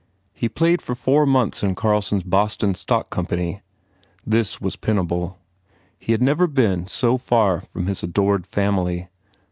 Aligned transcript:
He 0.33 0.49
played 0.49 0.81
for 0.81 0.95
four 0.95 1.27
months 1.27 1.61
in 1.61 1.75
Carlson 1.75 2.17
s 2.17 2.23
Boston 2.23 2.73
stock 2.73 3.11
company. 3.11 3.61
This 4.25 4.59
was 4.59 4.75
penible. 4.75 5.35
He 5.99 6.11
had 6.11 6.23
never 6.23 6.47
been 6.47 6.87
so 6.87 7.19
far 7.19 7.59
from 7.61 7.85
his 7.85 8.01
adored 8.01 8.47
family. 8.47 9.09